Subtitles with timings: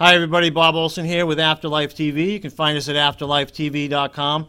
[0.00, 0.48] Hi, everybody.
[0.50, 2.30] Bob Olson here with Afterlife TV.
[2.30, 4.46] You can find us at afterlifetv.com.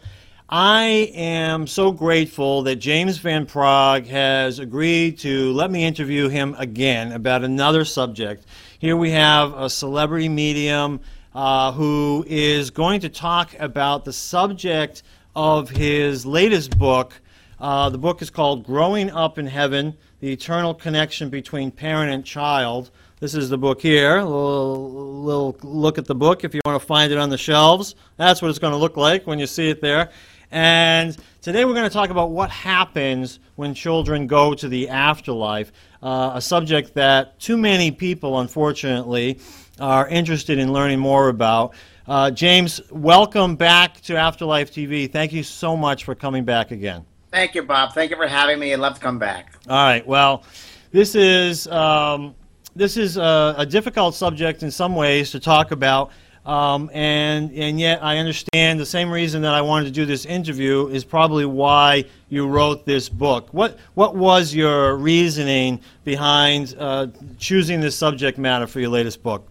[0.47, 0.83] I
[1.15, 7.13] am so grateful that James Van Praagh has agreed to let me interview him again
[7.13, 8.45] about another subject.
[8.77, 10.99] Here we have a celebrity medium
[11.33, 15.01] uh, who is going to talk about the subject
[15.35, 17.19] of his latest book.
[17.59, 22.23] Uh, the book is called Growing Up in Heaven The Eternal Connection Between Parent and
[22.23, 22.91] Child.
[23.21, 24.19] This is the book here.
[24.19, 27.37] A little, little look at the book if you want to find it on the
[27.37, 27.95] shelves.
[28.15, 30.11] That's what it's going to look like when you see it there.
[30.51, 35.73] And today we're going to talk about what happens when children go to the afterlife,
[36.01, 39.37] uh, a subject that too many people, unfortunately,
[39.81, 41.73] are interested in learning more about.
[42.07, 45.11] Uh, James, welcome back to Afterlife TV.
[45.11, 47.05] Thank you so much for coming back again.
[47.31, 47.93] Thank you, Bob.
[47.93, 48.71] Thank you for having me.
[48.71, 49.55] I'd love to come back.
[49.67, 50.07] All right.
[50.07, 50.45] Well,
[50.93, 51.67] this is.
[51.67, 52.33] Um,
[52.75, 56.11] this is a, a, difficult subject in some ways to talk about,
[56.45, 60.25] um, and and yet I understand the same reason that I wanted to do this
[60.25, 63.53] interview is probably why you wrote this book.
[63.53, 69.47] What what was your reasoning behind uh, choosing this subject matter for your latest book?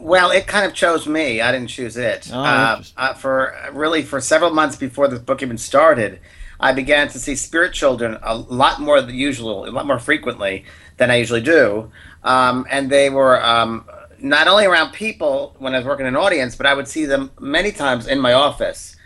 [0.00, 1.40] Well, it kind of chose me.
[1.40, 2.28] I didn't choose it.
[2.32, 6.20] Oh, uh, uh, for really for several months before this book even started,
[6.60, 10.66] I began to see spirit children a lot more than usual, a lot more frequently
[10.98, 11.90] than I usually do.
[12.22, 13.88] Um, and they were um,
[14.20, 17.06] not only around people when I was working in an audience, but I would see
[17.06, 18.96] them many times in my office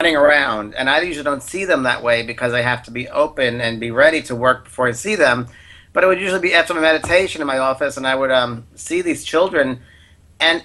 [0.00, 0.74] running around.
[0.74, 3.80] And I usually don't see them that way because I have to be open and
[3.80, 5.48] be ready to work before I see them.
[5.92, 8.66] But it would usually be after my meditation in my office, and I would um,
[8.74, 9.80] see these children.
[10.38, 10.62] And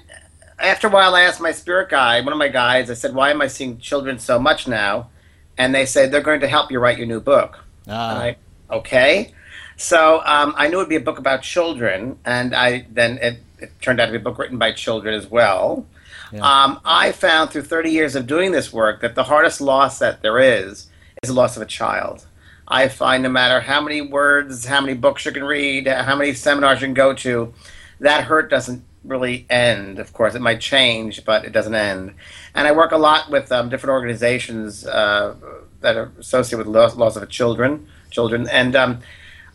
[0.59, 3.31] after a while, I asked my spirit guide, one of my guides, I said, Why
[3.31, 5.09] am I seeing children so much now?
[5.57, 7.63] And they said, They're going to help you write your new book.
[7.87, 8.19] Ah.
[8.19, 8.35] I,
[8.69, 9.33] okay.
[9.83, 13.81] So um, I knew it'd be a book about children, and I then it, it,
[13.81, 15.85] turned out to be a book written by children as well.
[16.31, 16.39] Yeah.
[16.39, 20.21] Um, I found through 30 years of doing this work that the hardest loss that
[20.21, 20.87] there is
[21.21, 22.25] is the loss of a child.
[22.65, 26.33] I find no matter how many words, how many books you can read, how many
[26.33, 27.53] seminars you can go to,
[27.99, 29.99] that hurt doesn't really end.
[29.99, 32.13] Of course, it might change, but it doesn't end.
[32.55, 35.35] And I work a lot with um, different organizations uh,
[35.81, 38.99] that are associated with loss, loss of children, children, and um,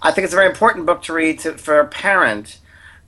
[0.00, 2.58] I think it's a very important book to read to, for a parent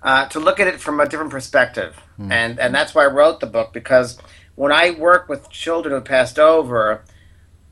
[0.03, 2.31] uh, to look at it from a different perspective, mm.
[2.33, 4.19] and and that's why I wrote the book because
[4.55, 7.03] when I work with children who passed over,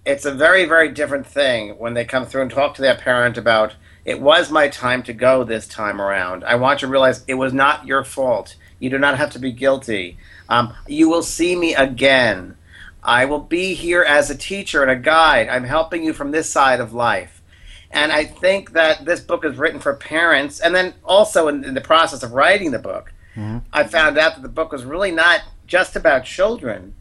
[0.04, 3.38] it's a very very different thing when they come through and talk to their parent
[3.38, 3.74] about
[4.04, 6.42] it was my time to go this time around.
[6.42, 8.56] I want you to realize it was not your fault.
[8.78, 10.16] You do not have to be guilty.
[10.48, 12.56] Um, you will see me again.
[13.02, 15.50] I will be here as a teacher and a guide.
[15.50, 17.37] I'm helping you from this side of life.
[17.90, 20.60] And I think that this book is written for parents.
[20.60, 23.58] And then also in, in the process of writing the book, mm-hmm.
[23.72, 26.94] I found out that the book was really not just about children,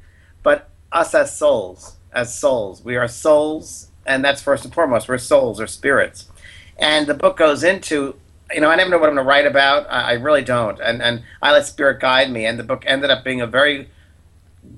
[0.44, 1.98] but us as souls.
[2.14, 2.84] As souls.
[2.84, 5.10] We are souls, and that's first and foremost.
[5.10, 6.30] We're souls or spirits.
[6.78, 8.16] And the book goes into,
[8.54, 9.88] you know, I never know what I'm going to write about.
[9.90, 10.80] I, I really don't.
[10.80, 12.46] And, and I let spirit guide me.
[12.46, 13.90] And the book ended up being a very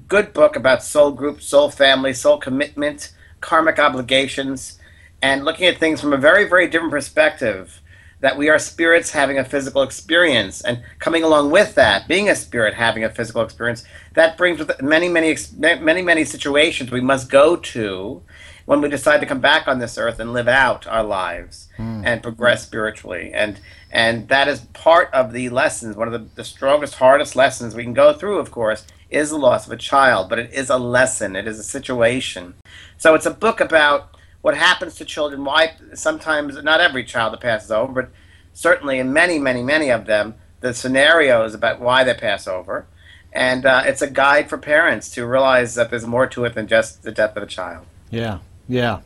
[0.08, 4.80] good book about soul group, soul family, soul commitment, karmic obligations
[5.22, 7.82] and looking at things from a very, very different perspective.
[8.22, 12.36] That we are spirits having a physical experience, and coming along with that, being a
[12.36, 17.30] spirit having a physical experience, that brings with many, many, many, many situations we must
[17.30, 18.22] go to
[18.66, 22.06] when we decide to come back on this earth and live out our lives mm.
[22.06, 23.32] and progress spiritually.
[23.34, 23.60] And
[23.90, 25.96] and that is part of the lessons.
[25.96, 29.38] One of the, the strongest, hardest lessons we can go through, of course, is the
[29.38, 30.30] loss of a child.
[30.30, 31.36] But it is a lesson.
[31.36, 32.54] It is a situation.
[32.98, 37.42] So it's a book about what happens to children, why sometimes, not every child that
[37.42, 38.12] passes over, but
[38.54, 42.86] certainly in many, many, many of them, the scenarios about why they pass over.
[43.32, 46.68] And uh, it's a guide for parents to realize that there's more to it than
[46.68, 47.86] just the death of a child.
[48.10, 49.02] Yeah, yeah.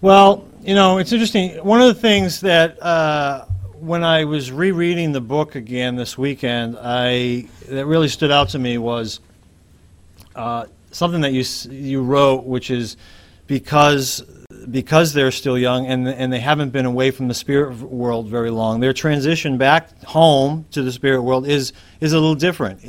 [0.00, 1.64] Well, you know, it's interesting.
[1.64, 3.46] One of the things that uh,
[3.80, 8.58] when I was rereading the book again this weekend, I that really stood out to
[8.58, 9.20] me was
[10.36, 12.96] uh, something that you you wrote, which is
[13.46, 14.22] because
[14.70, 18.50] because they're still young and and they haven't been away from the spirit world very
[18.50, 18.80] long.
[18.80, 22.80] Their transition back home to the spirit world is is a little different.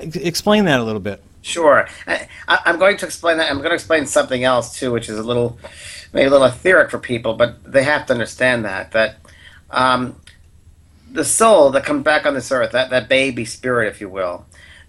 [0.00, 1.22] Explain that a little bit.
[1.42, 2.28] Sure, I,
[2.66, 3.48] am going to explain that.
[3.48, 5.58] I'm going to explain something else too, which is a little
[6.12, 9.18] maybe a little etheric for people, but they have to understand that that.
[9.70, 10.16] Um,
[11.10, 14.44] the soul that comes back on this earth, that, that baby spirit, if you will,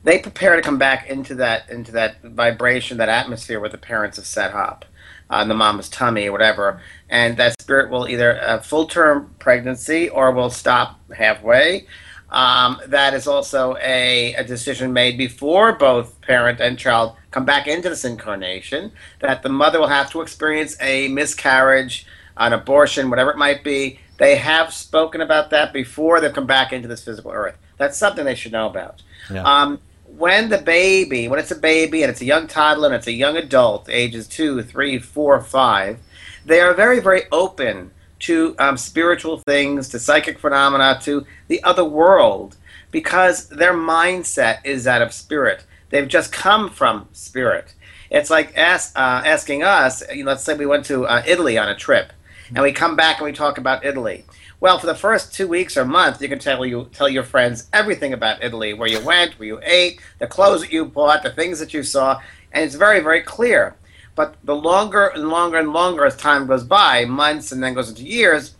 [0.08, 4.16] they prepare to come back into that into that vibration, that atmosphere where the parents
[4.16, 4.86] have set up,
[5.30, 9.36] uh, in the mama's tummy or whatever, and that spirit will either uh, full term
[9.38, 11.86] pregnancy or will stop halfway.
[12.30, 17.68] um, that is also a, a decision made before both parent and child come back
[17.68, 22.06] into this incarnation, that the mother will have to experience a miscarriage,
[22.36, 24.00] an abortion, whatever it might be.
[24.18, 27.56] They have spoken about that before they've come back into this physical earth.
[27.78, 29.04] That's something they should know about.
[29.32, 29.44] Yeah.
[29.44, 29.80] Um,
[30.18, 33.12] when the baby, when it's a baby and it's a young toddler and it's a
[33.12, 36.00] young adult, ages two, three, four, five,
[36.46, 41.86] they are very, very open to um, spiritual things, to psychic phenomena, to the other
[41.86, 42.56] world,
[42.90, 45.66] because their mindset is that of spirit.
[45.90, 47.76] They've just come from spirit.
[48.10, 51.70] It's like uh, asking us, you know, let's say we went to uh, Italy on
[51.70, 52.12] a trip,
[52.48, 54.26] and we come back and we talk about Italy.
[54.60, 57.68] Well, for the first two weeks or month, you can tell you tell your friends
[57.72, 61.30] everything about Italy, where you went, where you ate, the clothes that you bought, the
[61.30, 62.20] things that you saw,
[62.52, 63.76] and it's very, very clear.
[64.16, 67.90] But the longer and longer and longer as time goes by, months and then goes
[67.90, 68.56] into years,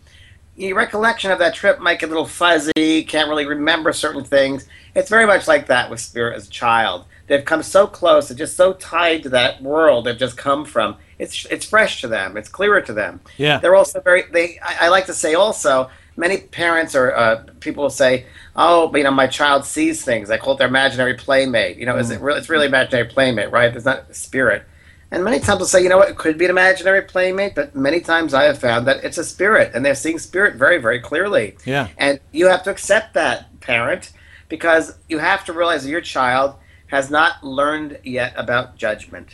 [0.54, 4.68] your recollection of that trip might get a little fuzzy, can't really remember certain things.
[4.94, 7.06] It's very much like that with spirit as a child.
[7.26, 10.96] They've come so close, they're just so tied to that world they've just come from.
[11.18, 13.20] It's it's fresh to them, it's clearer to them.
[13.36, 13.58] Yeah.
[13.58, 17.82] They're also very they I, I like to say also, many parents or uh, people
[17.82, 21.76] will say, "Oh, you know, my child sees things." I call it their imaginary playmate.
[21.76, 22.38] You know, is it really?
[22.38, 23.72] It's really imaginary playmate, right?
[23.72, 24.64] There's not a spirit.
[25.10, 27.74] And many times they'll say, you know what, it could be an imaginary playmate, but
[27.74, 31.00] many times I have found that it's a spirit, and they're seeing spirit very, very
[31.00, 31.56] clearly.
[31.64, 31.88] Yeah.
[31.96, 34.12] And you have to accept that, parent,
[34.50, 36.56] because you have to realize that your child
[36.88, 39.28] has not learned yet about judgment.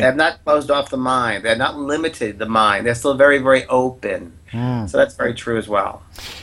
[0.00, 1.44] They have not closed off the mind.
[1.44, 2.86] They have not limited the mind.
[2.86, 4.32] They're still very, very open.
[4.52, 6.02] So that's very true as well.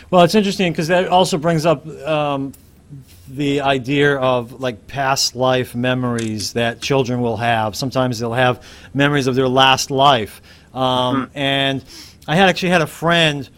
[0.10, 2.54] Well, it's interesting because that also brings up um,
[3.28, 7.76] the idea of like past life memories that children will have.
[7.76, 8.64] Sometimes they'll have
[8.94, 10.42] memories of their last life.
[10.74, 11.84] Um, And
[12.28, 13.50] I had actually had a friend,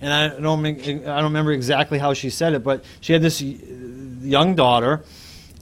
[0.00, 3.40] and I don't I don't remember exactly how she said it, but she had this
[3.40, 5.02] young daughter,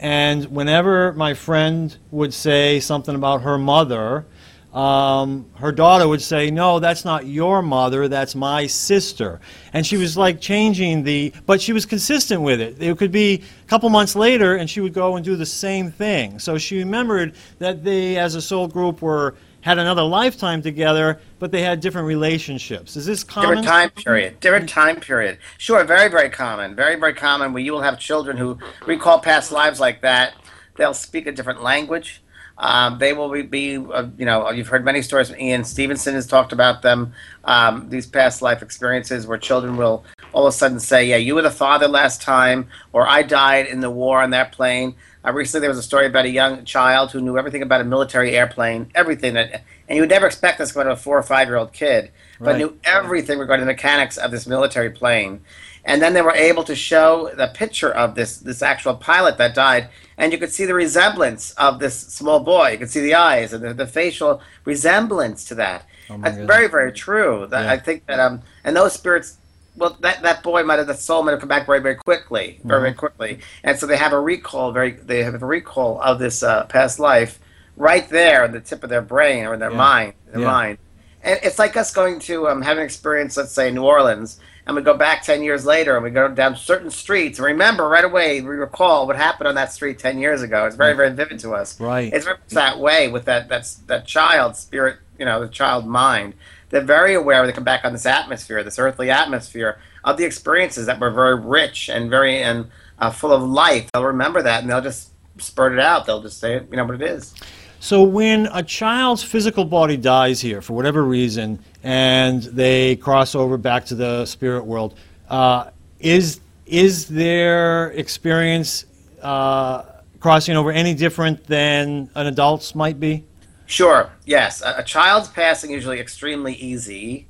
[0.00, 4.26] and whenever my friend would say something about her mother,
[4.74, 8.08] um, her daughter would say, "No, that's not your mother.
[8.08, 9.40] That's my sister."
[9.72, 12.76] And she was like changing the, but she was consistent with it.
[12.80, 15.92] It could be a couple months later, and she would go and do the same
[15.92, 16.40] thing.
[16.40, 21.50] So she remembered that they, as a soul group, were had another lifetime together, but
[21.50, 22.96] they had different relationships.
[22.96, 23.48] Is this common?
[23.48, 24.38] Different time period.
[24.40, 25.38] Different time period.
[25.56, 26.76] Sure, very, very common.
[26.76, 30.34] Very, very common where you will have children who recall past lives like that.
[30.76, 32.22] They'll speak a different language.
[32.58, 35.32] Um, they will be, uh, you know, you've heard many stories.
[35.34, 37.14] Ian Stevenson has talked about them,
[37.44, 41.34] um, these past life experiences where children will all of a sudden say, yeah, you
[41.34, 44.94] were the father last time, or I died in the war on that plane.
[45.24, 47.84] Uh, recently, there was a story about a young child who knew everything about a
[47.84, 51.22] military airplane, everything that, and you would never expect this going to a four or
[51.22, 52.58] five year old kid, but Right.
[52.58, 55.40] knew everything regarding the mechanics of this military plane.
[55.86, 59.54] And then they were able to show the picture of this this actual pilot that
[59.54, 62.70] died, and you could see the resemblance of this small boy.
[62.72, 65.84] You could see the eyes and the, the facial resemblance to that.
[66.10, 66.46] Oh That's goodness.
[66.56, 67.46] very very true.
[67.50, 67.72] That, Yeah.
[67.72, 69.36] I think that um and those spirits.
[69.76, 72.60] Well, that, that boy might have the soul might have come back very very quickly,
[72.64, 74.70] very very quickly, and so they have a recall.
[74.72, 77.40] Very they have a recall of this uh, past life
[77.76, 79.76] right there on the tip of their brain or in their Yeah.
[79.76, 80.46] mind, their Yeah.
[80.46, 80.78] mind.
[81.24, 84.38] And it's like us going to um, have an experience, let's say, in New Orleans,
[84.66, 87.88] and we go back 10 years later and we go down certain streets and remember
[87.88, 90.66] right away, we recall what happened on that street 10 years ago.
[90.66, 91.80] It's very, very vivid to us.
[91.80, 92.12] Right.
[92.12, 96.34] It's that way with that, that's, that child spirit, you know, the child mind.
[96.74, 100.24] They're very aware when they come back on this atmosphere, this earthly atmosphere, of the
[100.24, 102.66] experiences that were very rich and very and
[102.98, 103.88] uh, full of life.
[103.92, 106.04] They'll remember that and they'll just spurt it out.
[106.04, 107.32] They'll just say, you know, what it is.
[107.78, 113.56] So when a child's physical body dies here for whatever reason, and they cross over
[113.56, 118.84] back to the spirit world, uh, is is their experience
[119.22, 119.84] uh,
[120.18, 123.22] crossing over any different than an adult's might be?
[123.66, 124.10] Sure.
[124.24, 127.26] Yes, a, a child's passing usually extremely easy,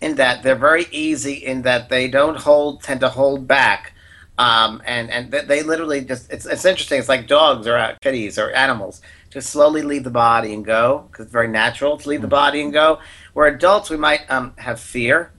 [0.00, 3.92] in that they're very easy in that they don't hold tend to hold back,
[4.38, 6.98] um, and and they, they literally just it's it's interesting.
[6.98, 9.00] It's like dogs or uh, kitties or animals
[9.30, 12.62] just slowly leave the body and go because it's very natural to leave the body
[12.62, 13.00] and go.
[13.32, 15.32] Where adults we might um, have fear,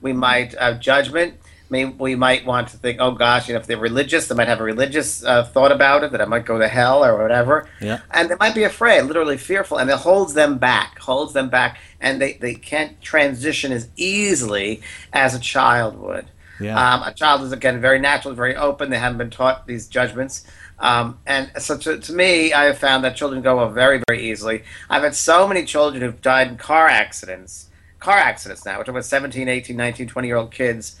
[0.00, 1.34] we might have judgment.
[1.72, 4.46] Maybe we might want to think, oh gosh, you know, if they're religious, they might
[4.46, 7.66] have a religious uh, thought about it that I might go to hell or whatever
[7.80, 8.00] Yeah.
[8.10, 11.78] and they might be afraid, literally fearful, and it holds them back, holds them back,
[11.98, 14.82] and they, they can't transition as easily
[15.14, 16.26] as a child would.
[16.60, 16.76] Yeah.
[16.78, 18.90] Um, a child is again very natural, very open.
[18.90, 20.44] They haven't been taught these judgments,
[20.78, 24.62] um, and so to, to me, I have found that children go very very easily.
[24.90, 29.02] I've had so many children who've died in car accidents, car accidents now, which are
[29.02, 31.00] 17, 18, 19, 20 year old kids.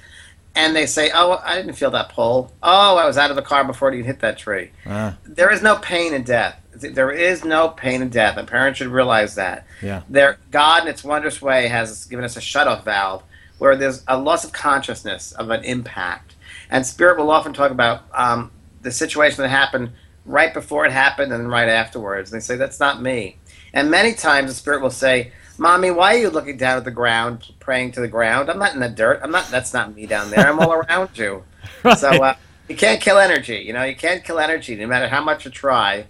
[0.54, 2.52] And they say, "Oh, I didn't feel that pull.
[2.62, 5.16] Oh, I was out of the car before it even hit that tree." Ah.
[5.24, 6.58] There is no pain in death.
[6.74, 9.66] There is no pain in death, and parents should realize that.
[9.82, 10.02] Yeah.
[10.08, 13.22] There, God, in its wondrous way, has given us a shut-off valve
[13.58, 16.34] where there's a loss of consciousness of an impact,
[16.70, 18.50] and Spirit will often talk about um,
[18.82, 19.90] the situation that happened
[20.24, 22.32] right before it happened and right afterwards.
[22.32, 23.36] And they say that's not me,
[23.72, 25.32] and many times the Spirit will say.
[25.58, 28.50] Mommy, why are you looking down at the ground, praying to the ground?
[28.50, 29.20] I'm not in the dirt.
[29.22, 29.48] I'm not.
[29.50, 30.48] That's not me down there.
[30.48, 31.44] I'm all around you.
[31.84, 31.98] Right.
[31.98, 32.34] So uh,
[32.68, 33.58] you can't kill energy.
[33.58, 36.06] You know, you can't kill energy, no matter how much you try.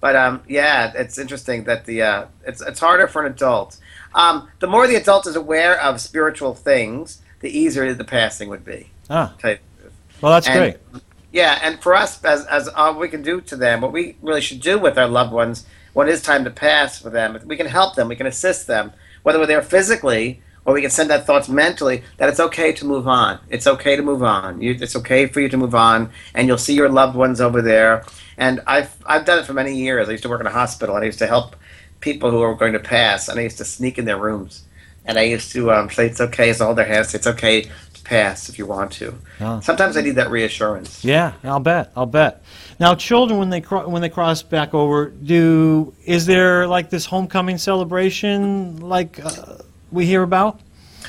[0.00, 3.78] But um, yeah, it's interesting that the uh, it's it's harder for an adult.
[4.14, 8.64] Um, the more the adult is aware of spiritual things, the easier the passing would
[8.64, 8.90] be.
[9.10, 9.92] Ah, to tell you the truth.
[10.20, 11.02] well, that's And- great.
[11.32, 14.40] Yeah, and for us, as as all we can do to them, what we really
[14.40, 17.56] should do with our loved ones when it is time to pass for them, we
[17.56, 21.10] can help them, we can assist them, whether we're there physically or we can send
[21.10, 23.38] that thoughts mentally that it's okay to move on.
[23.48, 24.60] It's okay to move on.
[24.60, 27.60] You, it's okay for you to move on, and you'll see your loved ones over
[27.60, 28.04] there.
[28.38, 30.08] And I've I've done it for many years.
[30.08, 31.56] I used to work in a hospital, and I used to help
[32.00, 34.64] people who were going to pass, and I used to sneak in their rooms,
[35.04, 37.70] and I used to um, say it's okay, so hold their hands, it's okay
[38.04, 39.14] pass if you want to.
[39.40, 39.60] Oh.
[39.60, 41.04] Sometimes I need that reassurance.
[41.04, 41.90] Yeah, I'll bet.
[41.96, 42.42] I'll bet.
[42.78, 47.06] Now, children, when they cro- when they cross back over, do is there like this
[47.06, 49.58] homecoming celebration like uh,
[49.90, 50.60] we hear about?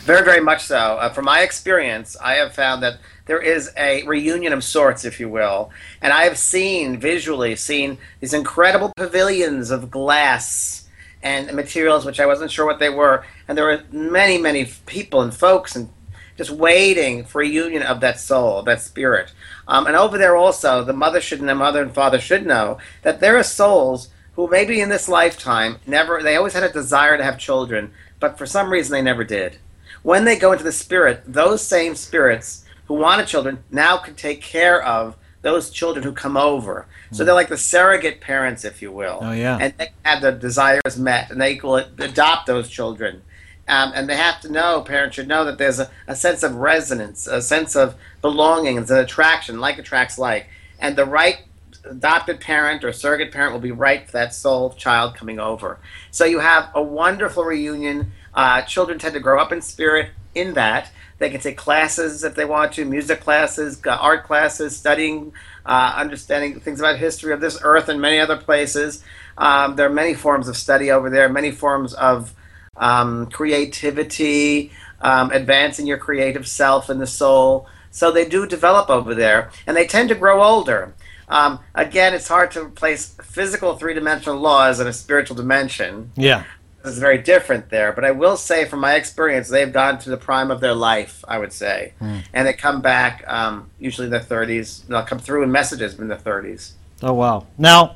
[0.03, 0.77] Very, very much so.
[0.77, 5.19] Uh, from my experience, I have found that there is a reunion of sorts, if
[5.19, 5.71] you will,
[6.01, 10.87] and I have seen visually seen these incredible pavilions of glass
[11.23, 15.21] and materials, which I wasn't sure what they were, and there were many, many people
[15.21, 15.89] and folks and
[16.37, 19.31] just waiting for a union of that soul, that spirit.
[19.67, 23.19] Um, and over there also, the mother should know, mother and father should know that
[23.19, 27.23] there are souls who maybe in this lifetime never, they always had a desire to
[27.23, 29.57] have children, but for some reason they never did.
[30.03, 34.41] When they go into the spirit, those same spirits who wanted children now can take
[34.41, 36.87] care of those children who come over.
[37.11, 39.19] So they're like the surrogate parents, if you will.
[39.21, 39.57] Oh, yeah.
[39.61, 43.21] And they have their desires met, and they will adopt those children.
[43.67, 46.55] Um, and they have to know, parents should know that there's a, a sense of
[46.55, 50.47] resonance, a sense of belonging, it's an attraction, like attracts like.
[50.79, 51.39] And the right
[51.83, 55.79] adopted parent or surrogate parent will be right for that soul child coming over.
[56.11, 58.11] So you have a wonderful reunion.
[58.33, 60.91] Uh, children tend to grow up in spirit in that.
[61.17, 65.31] They can take classes if they want to, music classes, art classes, studying,
[65.65, 69.03] uh, understanding things about history of this earth and many other places.
[69.37, 72.33] Um, there are many forms of study over there, many forms of
[72.77, 77.67] um, creativity, um, advancing your creative self and the soul.
[77.91, 80.93] So they do develop over there, and they tend to grow older.
[81.29, 86.11] Um, again, it's hard to place physical three dimensional laws in a spiritual dimension.
[86.15, 86.43] Yeah.
[86.83, 90.17] It's very different there, but I will say, from my experience, they've gone to the
[90.17, 91.25] prime of their life.
[91.27, 91.93] I would say,
[92.31, 94.83] and they come back um, usually in their thirties.
[94.87, 96.75] They'll come through in messages in their thirties.
[97.01, 97.47] Oh wow.
[97.57, 97.95] Now,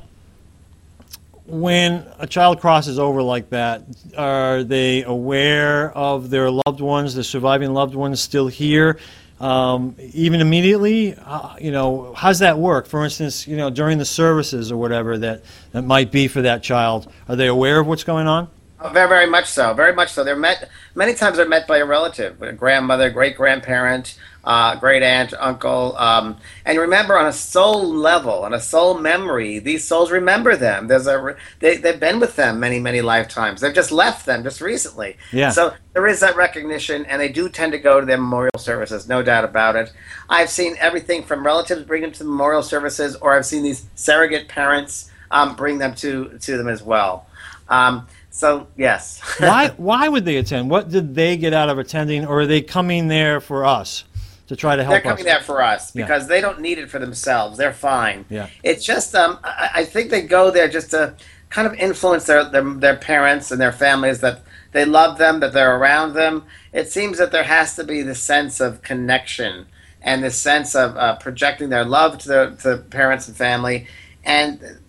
[1.50, 3.82] when a child crosses over like that,
[4.16, 8.98] are they aware of their loved ones, the surviving loved ones, still here?
[9.40, 12.86] Um, even immediately, uh, you know, how's that work?
[12.86, 15.42] For instance, you know, during the services or whatever that,
[15.72, 18.48] that might be for that child, are they aware of what's going on?
[18.82, 19.74] Oh, very, very much so.
[19.74, 20.24] Very much so.
[20.24, 20.70] They're met.
[20.94, 25.94] Many times they're met by a relative, a grandmother, great grandparent, uh, great aunt, uncle.
[25.98, 30.88] Um, and remember, on a soul level, on a soul memory, these souls remember them.
[30.88, 33.60] There's a they they've been with them many, many lifetimes.
[33.60, 35.18] They've just left them just recently.
[35.30, 35.50] Yeah.
[35.50, 39.06] So there is that recognition, and they do tend to go to their memorial services,
[39.06, 39.92] no doubt about it.
[40.30, 43.84] I've seen everything from relatives bring them to the memorial services, or I've seen these
[43.94, 47.26] surrogate parents um, bring them to to them as well.
[47.68, 48.08] Um,
[48.40, 49.20] so yes.
[49.38, 50.70] Why, why would they attend?
[50.70, 54.04] What did they get out of attending, or are they coming there for us
[54.48, 55.24] to try to help They're coming us?
[55.32, 56.06] there for us Yeah.
[56.06, 57.58] because they don't need it for themselves.
[57.58, 58.24] They're fine.
[58.30, 58.48] Yeah.
[58.62, 61.14] It's just um, I, I think they go there just to
[61.50, 64.42] kind of influence their, their their parents and their families that
[64.72, 66.44] they love them, that they're around them.
[66.72, 69.66] It seems that there has to be this sense of connection
[70.00, 73.86] and this sense of uh, projecting their love to their to parents and family,
[74.24, 74.79] and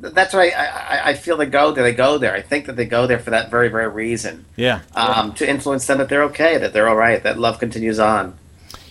[0.00, 1.84] that's why I, I, I feel they go there.
[1.84, 2.34] They go there.
[2.34, 4.80] I think that they go there for that very very reason Yeah.
[4.94, 8.34] um, to influence them that they're okay, that they're all right, that love continues on.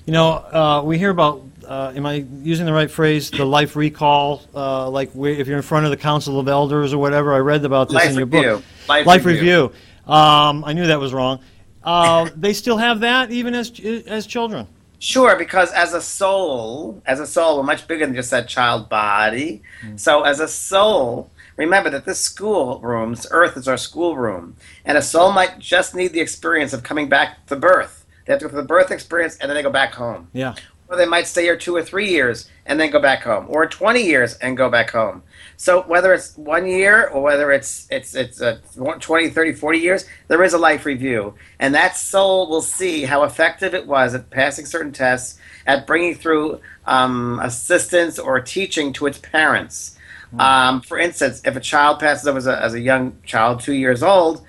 [0.06, 3.76] You know, uh, we hear about, uh, am I using the right phrase, the life
[3.76, 7.34] recall, uh, like where, if you're in front of the Council of Elders or whatever.
[7.34, 8.64] I read about this Life in your review.
[8.88, 9.06] book.
[9.06, 9.72] Life review.
[10.08, 11.40] Um, I knew that was wrong.
[11.84, 13.72] Uh, they still have that even as
[14.08, 14.68] as children.
[15.00, 18.90] Sure, because as a soul, as a soul, we're much bigger than just that child
[18.90, 19.62] body.
[19.82, 19.96] Mm-hmm.
[19.96, 24.98] So, as a soul, remember that this school rooms, Earth is our school room, and
[24.98, 28.06] a soul might just need the experience of coming back to birth.
[28.26, 30.28] They have to go through the birth experience and then they go back home.
[30.34, 30.54] Yeah.
[30.88, 33.66] Or they might stay here two or three years and then go back home, or
[33.66, 35.24] 20 years and go back home.
[35.60, 40.06] So whether it's one year or whether it's it's it's a 20, 30, 40 years,
[40.30, 44.30] there is a life review, and that soul will see how effective it was at
[44.30, 45.38] passing certain tests,
[45.68, 49.98] at bringing through um, assistance or teaching to its parents.
[50.34, 50.40] Mm.
[50.40, 53.74] Um, for instance, if a child passes over as a, as a young child, two
[53.74, 54.46] years old,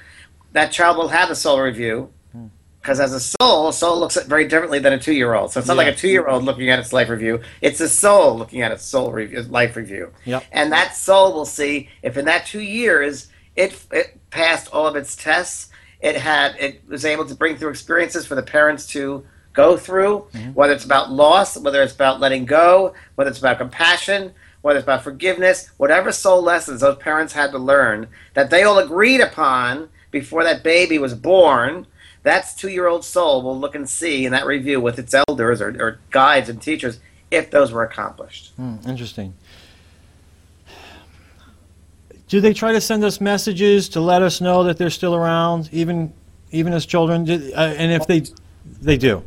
[0.53, 2.09] that child will have a soul review
[2.81, 5.53] because as a soul, a soul looks at very differently than a two-year-old.
[5.53, 5.85] So it's not yeah.
[5.85, 9.13] like a two-year-old looking at its life review; it's a soul looking at its soul
[9.13, 10.13] review, life review.
[10.25, 10.45] Yep.
[10.53, 14.97] And that soul will see if in that two years it it passed all of
[14.97, 15.71] its tests,
[16.01, 20.27] it had it was able to bring through experiences for the parents to go through,
[20.33, 20.53] mm-hmm.
[20.53, 24.33] whether it's about loss, whether it's about letting go, whether it's about compassion,
[24.63, 28.79] whether it's about forgiveness, whatever soul lessons those parents had to learn that they all
[28.79, 31.87] agreed upon before that baby was born
[32.23, 35.61] that two year old soul will look and see in that review with its elders
[35.61, 37.01] or, or guides and teachers
[37.31, 38.53] if those were accomplished.
[38.57, 39.35] Hmm, interesting.
[42.29, 45.69] Do they try to send us messages to let us know that they're still around,
[45.73, 46.13] even
[46.53, 47.29] even as children?
[47.29, 48.23] uh, and if they
[48.81, 49.25] they do,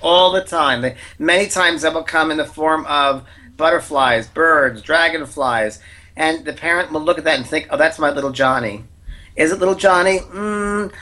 [0.00, 0.82] all the time.
[0.82, 3.24] They, many times that will come in the form of
[3.56, 5.80] butterflies, birds, dragonflies,
[6.16, 8.84] and the parent will look at that and think, "Oh, that's my little Johnny."
[9.34, 10.20] Is it little Johnny?
[10.20, 10.92] Mm,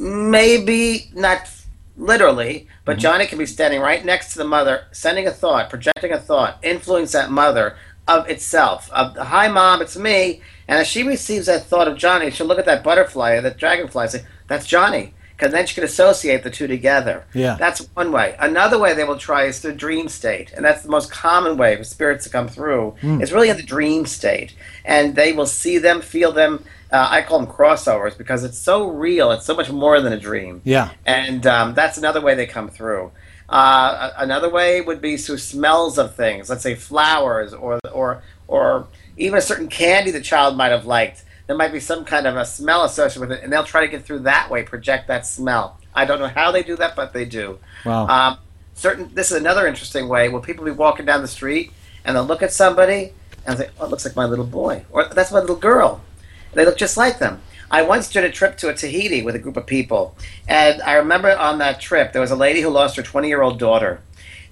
[0.00, 1.48] maybe not
[1.96, 3.00] literally, but mm-hmm.
[3.00, 6.58] Johnny can be standing right next to the mother, sending a thought, projecting a thought,
[6.62, 7.76] influence that mother
[8.08, 8.90] of itself.
[8.90, 10.40] Of hi, mom, it's me.
[10.66, 13.58] And as she receives that thought of Johnny, she'll look at that butterfly or that
[13.58, 17.24] dragonfly and say, "That's Johnny." Because then she can associate the two together.
[17.32, 17.56] Yeah.
[17.58, 18.36] That's one way.
[18.38, 21.76] Another way they will try is through dream state, and that's the most common way
[21.76, 22.94] for spirits to come through.
[23.00, 23.22] Mm.
[23.22, 24.54] It's really in the dream state,
[24.84, 28.88] and they will see them, feel them uh, I call them crossovers because it's so
[28.88, 29.30] real.
[29.30, 30.60] It's so much more than a dream.
[30.64, 30.90] Yeah.
[31.06, 33.12] And um, that's another way they come through.
[33.48, 36.48] Uh, another way would be through smells of things.
[36.48, 41.24] Let's say flowers, or or or even a certain candy the child might have liked.
[41.48, 43.88] There might be some kind of a smell associated with it, and they'll try to
[43.88, 45.78] get through that way, project that smell.
[45.92, 47.58] I don't know how they do that, but they do.
[47.84, 48.06] Wow.
[48.06, 48.38] Um,
[48.74, 49.10] certain.
[49.14, 51.72] This is another interesting way where people be walking down the street
[52.04, 53.12] and they'll look at somebody
[53.46, 56.02] and say, "Oh, it looks like my little boy," or "That's my little girl."
[56.52, 57.40] They look just like them.
[57.70, 60.16] I once did a trip to Tahiti with a group of people,
[60.48, 63.42] and I remember on that trip there was a lady who lost her 20 year
[63.42, 64.00] old daughter,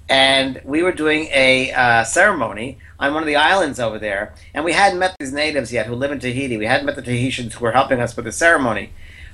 [0.08, 4.64] and we were doing a uh, ceremony on one of the islands over there, and
[4.64, 6.56] we hadn't met these natives yet who live in Tahiti.
[6.56, 8.90] We hadn't met the Tahitians who were helping us with the ceremony.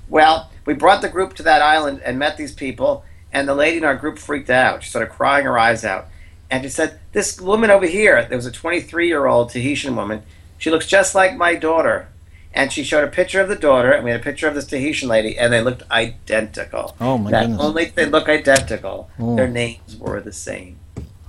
[0.08, 3.76] Well, we brought the group to that island and met these people, and the lady
[3.76, 4.82] in our group freaked out.
[4.82, 6.06] She started crying her eyes out,
[6.50, 10.22] and she said, "This woman over here, there was a 23 year old Tahitian woman.
[10.56, 12.08] She looks just like my daughter."
[12.54, 14.66] And she showed a picture of the daughter, and we had a picture of this
[14.66, 16.96] Tahitian lady, and they looked identical.
[17.00, 17.60] Oh my that goodness!
[17.60, 19.10] Only they look identical.
[19.18, 19.36] Oh.
[19.36, 20.78] Their names were the same.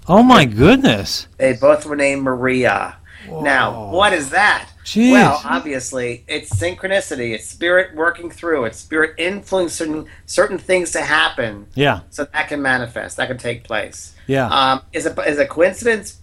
[0.07, 1.27] Oh my goodness!
[1.37, 2.97] They both were named Maria.
[3.27, 3.41] Whoa.
[3.41, 4.69] Now, what is that?
[4.83, 5.13] Jeez.
[5.13, 7.33] Well, obviously, it's synchronicity.
[7.33, 8.65] It's spirit working through.
[8.65, 11.65] It's spirit influencing certain things to happen.
[11.73, 12.01] Yeah.
[12.11, 13.17] So that can manifest.
[13.17, 14.13] That can take place.
[14.27, 14.47] Yeah.
[14.47, 16.21] Um, is it is a coincidence?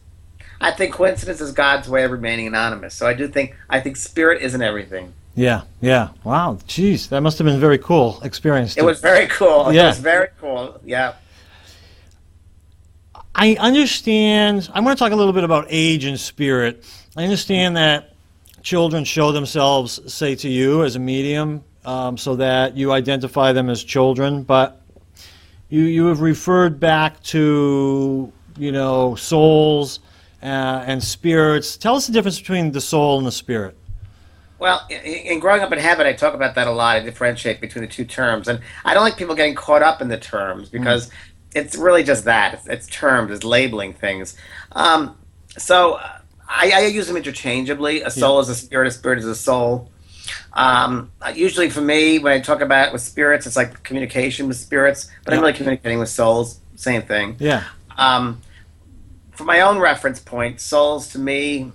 [0.62, 2.94] I think coincidence is God's way of remaining anonymous.
[2.94, 5.12] So I do think I think spirit isn't everything.
[5.34, 6.10] Yeah, yeah.
[6.24, 8.76] Wow, jeez, that must have been a very cool experience.
[8.76, 9.72] It was very cool.
[9.72, 9.84] Yeah.
[9.84, 10.78] It was very cool.
[10.84, 11.14] Yeah.
[13.34, 14.70] I understand.
[14.74, 16.84] I want to talk a little bit about age and spirit.
[17.16, 18.14] I understand that
[18.62, 23.70] children show themselves, say to you, as a medium, um, so that you identify them
[23.70, 24.42] as children.
[24.42, 24.82] But
[25.70, 30.00] you you have referred back to you know souls
[30.42, 31.76] uh, and spirits.
[31.76, 33.76] Tell us the difference between the soul and the spirit.
[34.58, 36.96] Well, in growing up in heaven, I talk about that a lot.
[36.96, 40.06] I differentiate between the two terms, and I don't like people getting caught up in
[40.06, 40.72] the terms mm.
[40.72, 41.12] because mm.
[41.56, 42.54] it's really just that.
[42.54, 44.36] It's, it's terms, it's labeling things.
[44.70, 45.16] Um,
[45.58, 45.98] so
[46.48, 48.02] I, I, use them interchangeably.
[48.02, 48.42] A soul yeah.
[48.42, 48.86] is a spirit.
[48.86, 49.90] A spirit is a soul.
[50.52, 54.58] Um, usually, for me, when I talk about it with spirits, it's like communication with
[54.58, 55.38] spirits, but yeah.
[55.38, 56.60] I'm really communicating with souls.
[56.76, 57.34] Same thing.
[57.40, 57.64] Yeah.
[57.98, 58.40] Um,
[59.42, 61.72] for my own reference point, souls to me,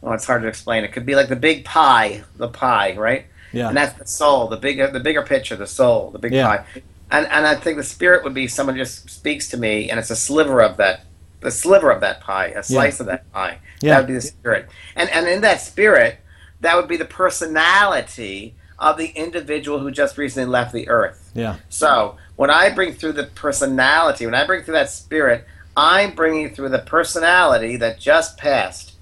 [0.00, 0.84] well, it's hard to explain.
[0.84, 3.26] It could be like the big pie, the pie, right?
[3.52, 3.68] Yeah.
[3.68, 6.46] And that's the soul, the bigger, the bigger picture, the soul, the big yeah.
[6.46, 6.64] pie.
[7.10, 10.10] And and I think the spirit would be someone just speaks to me, and it's
[10.10, 11.04] a sliver of that,
[11.40, 13.02] the sliver of that pie, a slice yeah.
[13.02, 13.58] of that pie.
[13.80, 13.90] Yeah.
[13.90, 14.68] That would be the spirit.
[14.96, 16.20] And and in that spirit,
[16.60, 21.30] that would be the personality of the individual who just recently left the earth.
[21.34, 21.56] Yeah.
[21.68, 26.54] So when I bring through the personality, when I bring through that spirit, I'm bringing
[26.54, 28.94] through the personality that just passed.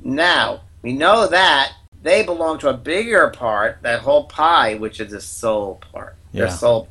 [0.00, 5.12] Now, we know that they belong to a bigger part, that whole pie, which is
[5.12, 6.16] the soul part.
[6.32, 6.42] Yeah.
[6.42, 6.88] Their soul.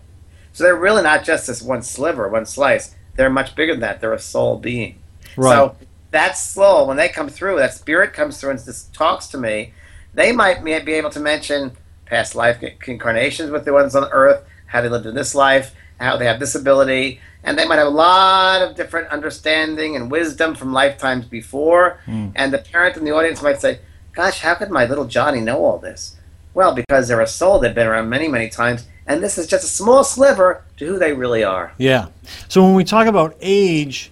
[0.53, 2.95] So they're really not just this one sliver, one slice.
[3.15, 4.01] They're much bigger than that.
[4.01, 4.99] They're a soul being.
[5.37, 5.53] Right.
[5.53, 5.75] So
[6.11, 9.73] that soul, when they come through, that spirit comes through and just talks to me,
[10.13, 14.81] they might be able to mention past life incarnations with the ones on earth, how
[14.81, 17.91] they lived in this life, how they have this ability, and they might have a
[17.91, 21.99] lot of different understanding and wisdom from lifetimes before.
[22.05, 22.33] Mm.
[22.35, 23.79] And the parent in the audience might say,
[24.13, 26.15] Gosh, how could my little Johnny know all this?
[26.53, 29.65] Well, because they're a soul that's been around many, many times, and this is just
[29.65, 31.73] a small sliver to who they really are.
[31.77, 32.07] Yeah.
[32.47, 34.11] So when we talk about age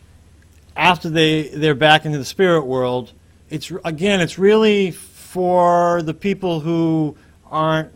[0.76, 3.13] after they, they're back into the spirit world,
[3.50, 7.15] it's again, it's really for the people who
[7.50, 7.91] aren't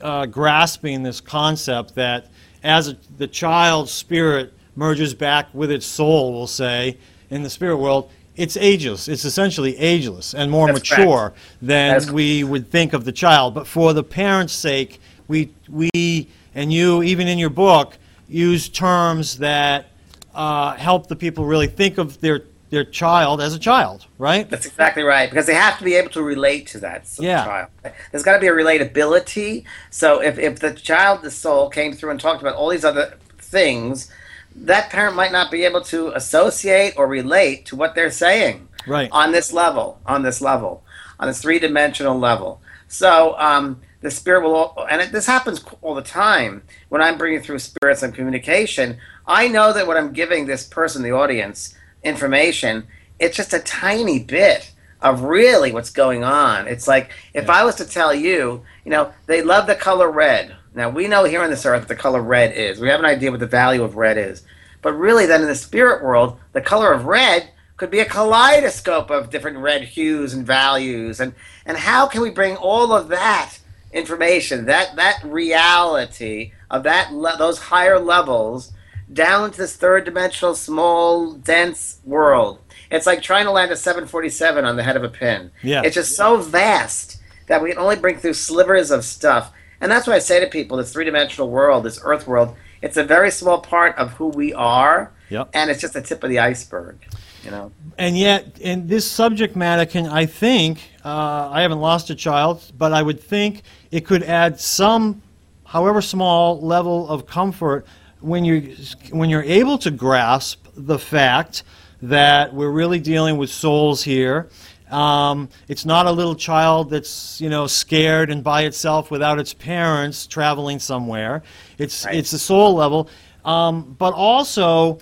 [0.00, 2.26] uh, grasping this concept that
[2.62, 6.96] as a, the child's spirit merges back with its soul, we'll say,
[7.30, 9.08] in the spirit world, it's ageless.
[9.08, 11.38] It's essentially ageless and more That's mature correct.
[11.60, 13.54] than we would think of the child.
[13.54, 17.98] But for the parent's sake, we, we and you, even in your book,
[18.28, 19.86] use terms that
[20.34, 24.48] uh, help the people really think of their their child as a child, right?
[24.48, 27.44] That's exactly right because they have to be able to relate to that yeah.
[27.44, 27.68] child.
[28.10, 29.64] There's got to be a relatability.
[29.90, 33.18] So if, if the child, the soul, came through and talked about all these other
[33.36, 34.10] things,
[34.56, 39.10] that parent might not be able to associate or relate to what they're saying right.
[39.12, 40.82] on this level, on this level,
[41.20, 42.62] on this three dimensional level.
[42.88, 47.42] So um, the spirit will, and it, this happens all the time when I'm bringing
[47.42, 48.96] through spirits and communication.
[49.26, 52.86] I know that what I'm giving this person, the audience, information,
[53.18, 56.68] it's just a tiny bit of really what's going on.
[56.68, 60.56] It's like if I was to tell you, you know, they love the color red.
[60.74, 62.80] Now we know here on this earth the color red is.
[62.80, 64.42] We have an idea what the value of red is.
[64.80, 69.10] But really then in the spirit world, the color of red could be a kaleidoscope
[69.10, 71.20] of different red hues and values.
[71.20, 71.34] And
[71.66, 73.58] and how can we bring all of that
[73.92, 78.72] information, that that reality of that le- those higher levels
[79.12, 82.60] down to this third dimensional, small, dense world.
[82.90, 85.50] It's like trying to land a 747 on the head of a pin.
[85.62, 85.82] Yeah.
[85.84, 89.52] It's just so vast that we can only bring through slivers of stuff.
[89.80, 92.96] And that's why I say to people this three dimensional world, this earth world, it's
[92.96, 95.12] a very small part of who we are.
[95.30, 95.50] Yep.
[95.54, 96.98] And it's just the tip of the iceberg.
[97.42, 97.72] You know?
[97.98, 102.62] And yet, in this subject matter, can I think uh, I haven't lost a child,
[102.76, 105.22] but I would think it could add some,
[105.64, 107.86] however small, level of comfort
[108.22, 108.62] when you're,
[109.10, 111.64] when you're able to grasp the fact
[112.02, 114.48] that we're really dealing with souls here.
[114.90, 119.54] Um, it's not a little child that's you know scared and by itself without its
[119.54, 121.42] parents traveling somewhere.
[121.78, 122.14] It's right.
[122.16, 123.08] it's a soul level,
[123.44, 124.98] um, but also,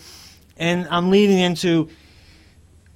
[0.59, 1.89] and I'm leading into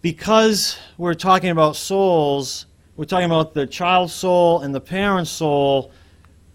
[0.02, 2.66] because we're talking about souls.
[2.96, 5.90] We're talking about the child soul and the parent soul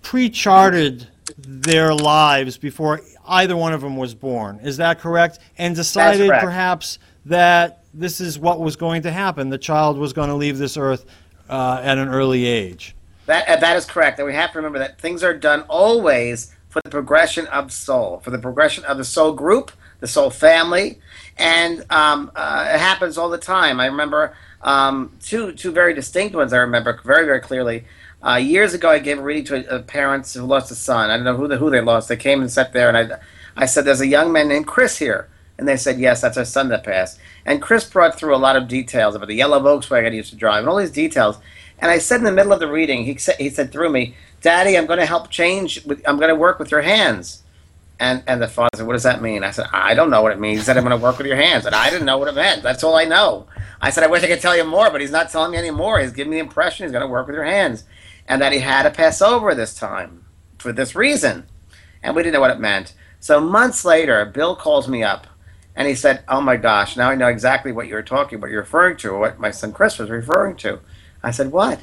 [0.02, 1.06] pre-charted
[1.38, 4.60] their lives before either one of them was born.
[4.62, 5.40] Is that correct?
[5.58, 6.44] And decided correct.
[6.44, 9.50] perhaps that this is what was going to happen.
[9.50, 11.06] The child was going to leave this earth
[11.50, 12.96] uh, at an early age.
[13.26, 14.20] That, uh, that is correct.
[14.20, 18.20] And we have to remember that things are done always for the progression of soul,
[18.20, 21.00] for the progression of the soul group, the soul family.
[21.38, 23.80] And um, uh, it happens all the time.
[23.80, 27.86] I remember um, two, two very distinct ones I remember very, very clearly.
[28.22, 31.10] Uh, years ago, I gave a reading to a, a parents who lost a son.
[31.10, 32.10] I don't know who, the, who they lost.
[32.10, 33.20] They came and sat there, and I,
[33.56, 36.46] I said, "There's a young man named Chris here," and they said, "Yes, that's our
[36.46, 40.12] son that passed." And Chris brought through a lot of details about the yellow Volkswagen
[40.12, 41.38] he used to drive, and all these details.
[41.80, 44.16] And I said in the middle of the reading, he said, he said through me,
[44.42, 45.86] "Daddy, I'm going to help change.
[45.86, 47.44] With, I'm going to work with your hands."
[48.02, 50.34] And and the father said, "What does that mean?" I said, "I don't know what
[50.34, 52.18] it means." He said, "I'm going to work with your hands," and I didn't know
[52.18, 52.64] what it meant.
[52.64, 53.48] That's all I know.
[53.82, 55.72] I said, "I wish I could tell you more, but he's not telling me any
[55.72, 56.00] more.
[56.00, 57.86] He's giving me the impression he's going to work with your hands."
[58.30, 60.24] And that he had to pass over this time
[60.60, 61.48] for this reason.
[62.02, 62.94] And we didn't know what it meant.
[63.20, 65.28] So months later, Bill calls me up
[65.76, 68.62] and he said, Oh my gosh, now I know exactly what you're talking, what you're
[68.62, 70.80] referring to, what my son Chris was referring to.
[71.24, 71.82] I said, What?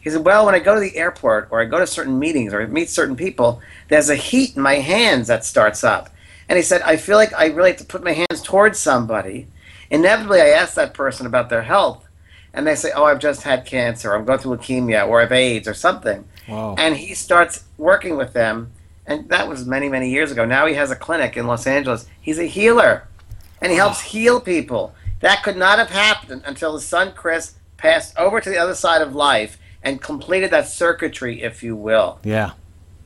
[0.00, 2.54] He said, Well, when I go to the airport or I go to certain meetings
[2.54, 6.08] or I meet certain people, there's a heat in my hands that starts up.
[6.48, 9.48] And he said, I feel like I really have to put my hands towards somebody.
[9.90, 12.07] Inevitably, I ask that person about their health
[12.58, 15.68] and they say, "Oh, I've just had cancer, I'm going through leukemia, or I've AIDS,
[15.68, 16.74] or something," wow.
[16.76, 18.72] and he starts working with them.
[19.06, 20.44] And that was many, many years ago.
[20.44, 22.06] Now he has a clinic in Los Angeles.
[22.20, 23.06] He's a healer,
[23.62, 24.92] and he helps heal people.
[25.20, 29.02] That could not have happened until his son Chris passed over to the other side
[29.02, 32.18] of life and completed that circuitry, if you will.
[32.24, 32.52] Yeah.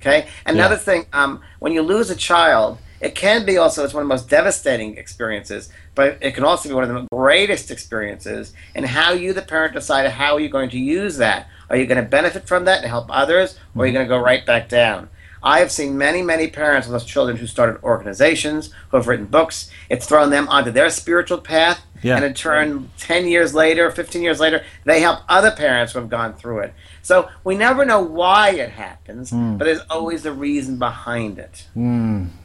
[0.01, 0.29] Okay.
[0.47, 0.81] Another yeah.
[0.81, 4.15] thing, um, when you lose a child, it can be also it's one of the
[4.15, 8.55] most devastating experiences, but it can also be one of the greatest experiences.
[8.77, 11.49] And how you, the parent, decide how are you going to use that.
[11.69, 13.97] Are you going to benefit from that and help others, or are you mm-hmm.
[13.97, 15.11] going to go right back down?
[15.43, 19.27] I have seen many, many parents of those children who started organizations, who have written
[19.27, 19.69] books.
[19.89, 21.85] It's thrown them onto their spiritual path.
[22.03, 22.17] Yeah.
[22.17, 26.09] And in turn, 10 years later, 15 years later, they help other parents who have
[26.09, 26.75] gone through it.
[27.03, 29.57] So we never know why it happens, Hmm.
[29.57, 31.67] but there's always a reason behind it.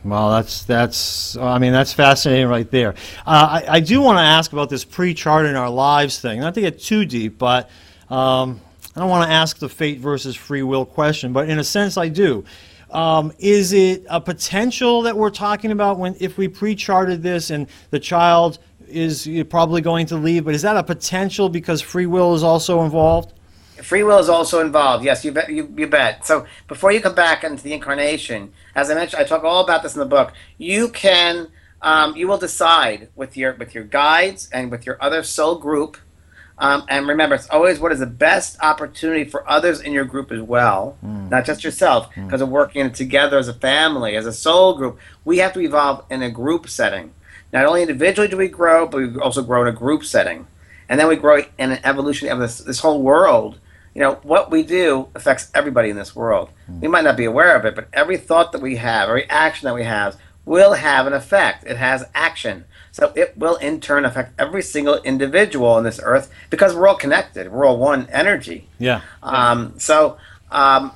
[0.03, 1.37] Well, that's that's.
[1.37, 2.95] I mean, that's fascinating right there.
[3.25, 6.39] Uh, I, I do want to ask about this pre-chart in our lives thing.
[6.39, 7.69] Not to get too deep, but
[8.09, 8.59] um,
[8.95, 11.33] I don't want to ask the fate versus free will question.
[11.33, 12.43] But in a sense, I do.
[12.89, 17.67] Um, is it a potential that we're talking about when if we pre-charted this and
[17.91, 20.45] the child is probably going to leave?
[20.45, 23.33] But is that a potential because free will is also involved?
[23.83, 25.03] Free will is also involved.
[25.05, 25.49] Yes, you bet.
[25.49, 26.25] You, you bet.
[26.25, 29.83] So before you come back into the incarnation, as I mentioned, I talk all about
[29.83, 30.33] this in the book.
[30.57, 31.49] You can,
[31.81, 35.97] um, you will decide with your with your guides and with your other soul group.
[36.59, 40.31] Um, and remember, it's always what is the best opportunity for others in your group
[40.31, 40.97] as well,
[41.29, 44.97] not just yourself, because of working together as a family, as a soul group.
[45.23, 47.13] We have to evolve in a group setting.
[47.53, 50.47] Not only individually do we grow, but we also grow in a group setting,
[50.89, 53.59] and then we grow in an evolution of this this whole world
[53.97, 56.51] you know what we do affects everybody in this world.
[56.81, 59.65] We might not be aware of it but every thought that we have every action
[59.65, 61.65] that we have will have an effect.
[61.65, 62.65] It has action.
[62.91, 66.95] So it will in turn affect every single individual on this earth because we're all
[66.95, 67.51] connected.
[67.51, 68.69] We're all one energy.
[68.77, 69.01] Yeah.
[69.23, 70.17] um, so
[70.51, 70.91] um,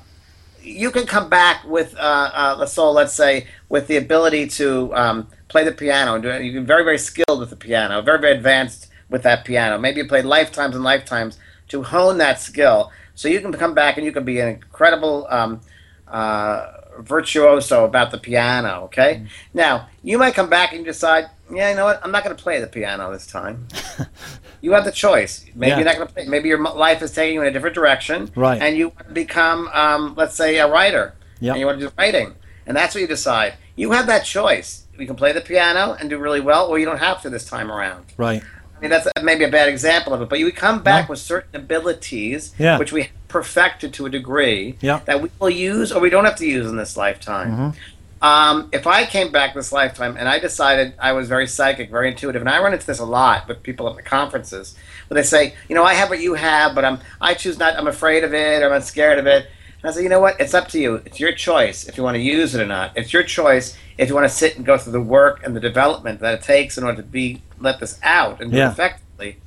[0.62, 5.26] you can come back with uh, uh, soul, let's say, with the ability to um,
[5.48, 6.14] play the piano.
[6.14, 6.44] And do it.
[6.44, 9.76] You're very, very skilled with the piano, very, very advanced with that piano.
[9.76, 11.36] Maybe you played lifetimes and lifetimes
[11.72, 12.92] to hone that skill.
[13.14, 15.60] So you can come back and you can be an incredible um,
[16.06, 18.82] uh, virtuoso about the piano.
[18.84, 19.26] Okay.
[19.54, 22.00] Now you might come back and decide, yeah, you know what?
[22.04, 23.66] I'm not going to play the piano this time.
[24.60, 25.44] you have the choice.
[25.54, 25.76] Maybe Yeah.
[25.76, 26.26] you're not going to play.
[26.26, 28.60] Maybe your life is taking you in a different direction, Right.
[28.60, 31.52] And you want to become, um, let's say, a writer, Yep.
[31.54, 32.34] and you want to do writing,
[32.66, 33.54] and that's what you decide.
[33.76, 34.86] You have that choice.
[34.98, 37.44] You can play the piano and do really well, or you don't have to this
[37.46, 38.04] time around.
[38.18, 38.42] Right.
[38.82, 41.12] Mean, that's maybe a bad example of it, but you come back No.
[41.12, 42.78] with certain abilities, Yeah.
[42.78, 44.98] which we perfected to a degree, Yeah.
[45.04, 47.74] that we will use or we don't have to use in this lifetime.
[48.20, 52.08] Um, if I came back this lifetime and I decided I was very psychic, very
[52.08, 54.74] intuitive, and I run into this a lot with people at the conferences,
[55.08, 57.76] where they say, you know, I have what you have, but I'm I choose not.
[57.78, 59.46] I'm afraid of it, or I'm scared of it.
[59.82, 60.40] And I say, you know what?
[60.40, 61.02] It's up to you.
[61.04, 62.92] It's your choice if you want to use it or not.
[62.96, 65.60] It's your choice if you want to sit and go through the work and the
[65.60, 68.68] development that it takes in order to be let this out and do Yeah.
[68.68, 69.38] it effectively.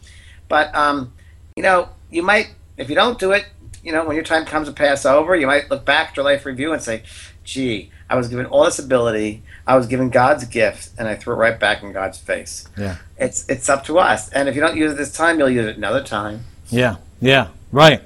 [0.48, 1.14] But um,
[1.56, 3.46] you know, you might if you don't do it,
[3.84, 6.26] you know, when your time comes to pass over, you might look back at your
[6.26, 7.04] life review and say,
[7.44, 9.44] "Gee, I was given all this ability.
[9.68, 12.98] I was given God's gift, and I threw it right back in God's face." Yeah.
[13.18, 14.30] It's it's up to us.
[14.30, 16.46] And if you don't use it this time, you'll use it another time.
[16.70, 16.96] Yeah.
[17.22, 17.48] Yeah.
[17.72, 18.02] Right.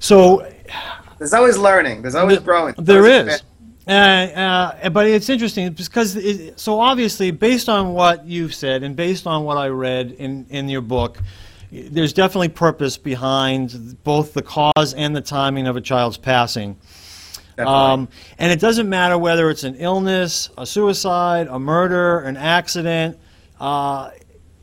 [0.00, 0.46] So
[1.18, 2.02] There's always learning.
[2.02, 2.74] There's always growing.
[2.76, 3.42] There's There always is.
[3.86, 8.96] Uh, uh, but it's interesting because it, so obviously based on what you've said and
[8.96, 11.18] based on what I read in, in your book,
[11.70, 16.76] there's definitely purpose behind both the cause and the timing of a child's passing.
[17.58, 23.18] Um, and it doesn't matter whether it's an illness, a suicide, a murder, an accident.
[23.58, 24.10] Uh,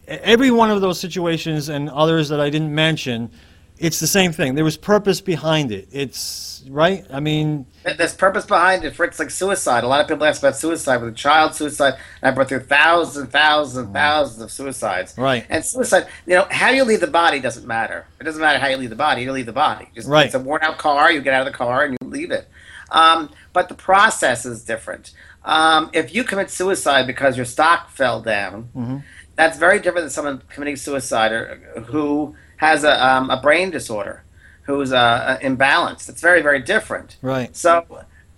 [0.07, 3.31] every one of those situations and others that I didn't mention,
[3.77, 4.55] it's the same thing.
[4.55, 5.88] There was purpose behind it.
[5.91, 7.05] It's right.
[7.12, 8.95] I mean, There's purpose behind it.
[8.95, 9.83] For it's like suicide.
[9.83, 11.95] A lot of people ask about suicide with a child suicide.
[12.21, 15.15] And I've been through thousands and thousands and thousands of suicides.
[15.17, 15.45] Right.
[15.49, 18.05] And suicide, you know, how you leave the body doesn't matter.
[18.21, 19.23] It doesn't matter how you leave the body.
[19.23, 19.89] You leave the body.
[19.95, 20.27] Just, Right.
[20.27, 21.12] It's a worn out car.
[21.12, 22.47] You get out of the car and you leave it.
[22.91, 25.12] Um, but the process is different.
[25.43, 28.97] Um, if you commit suicide because your stock fell down, Mm-hmm.
[29.36, 31.55] that's very different than someone committing suicide or,
[31.88, 34.23] who has a, um, a brain disorder,
[34.63, 36.08] who's uh, imbalanced.
[36.10, 37.17] It's very, very different.
[37.21, 37.54] right.
[37.56, 37.86] So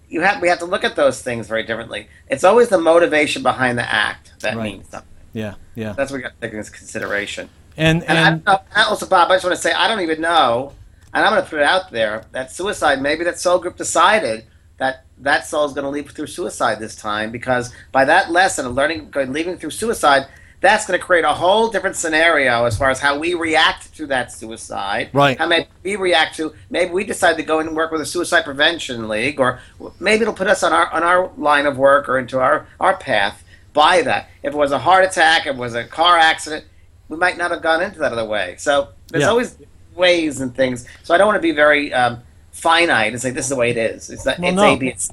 [0.10, 2.08] you have we have to look at those things very differently.
[2.28, 4.64] It's always the motivation behind the act that Right.
[4.74, 5.10] means something.
[5.34, 5.56] Yeah.
[5.76, 5.94] Yeah.
[5.98, 7.50] That's what we got to take into consideration.
[7.78, 10.02] And And, I and don't know, also, Bob, I just want to say I don't
[10.02, 10.74] even know,
[11.14, 13.02] and I'm going to put it out there that suicide.
[13.02, 14.46] Maybe that soul group decided
[14.78, 18.66] that that soul is going to leave through suicide this time because by that lesson
[18.66, 20.24] of learning, going leaving through suicide,
[20.62, 24.08] that's going to create a whole different scenario as far as how we react to
[24.08, 25.10] that suicide.
[25.14, 25.38] Right.
[25.38, 26.54] How maybe we react to.
[26.70, 29.60] Maybe we decide to go and work with a suicide prevention league, or
[30.00, 32.98] maybe it'll put us on our on our line of work or into our our
[32.98, 34.30] path by that.
[34.44, 36.66] If it was a heart attack, if it was a car accident,
[37.10, 38.56] we might not have gone into that other way.
[38.58, 39.30] So there's Yeah.
[39.30, 39.58] always
[39.96, 40.86] ways and things.
[41.04, 43.72] So I don't want to be very um, finite and say this is the way
[43.72, 44.10] it is.
[44.10, 44.40] It's not.
[44.40, 44.74] Well, it's no.
[44.74, 45.12] A, B, it's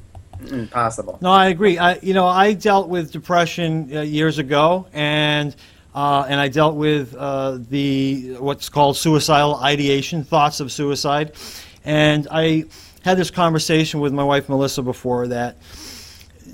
[0.50, 1.18] impossible.
[1.20, 1.78] No, I agree.
[1.78, 5.54] I, you know, I dealt with depression uh, years ago, and
[5.94, 11.32] uh, and I dealt with uh, the what's called suicidal ideation, thoughts of suicide,
[11.84, 12.64] and I
[13.02, 15.56] had this conversation with my wife Melissa before that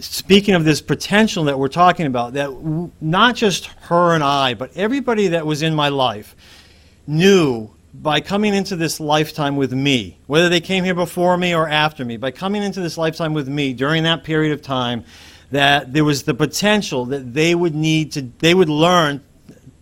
[0.01, 4.55] speaking of this potential that we're talking about, that w- not just her and I,
[4.55, 6.37] but everybody that was in my life
[7.07, 7.71] knew
[8.01, 12.05] by coming into this lifetime with me, whether they came here before me or after
[12.05, 15.05] me, by coming into this lifetime with me during that period of time,
[15.51, 19.21] that there was the potential that they would need to, they would learn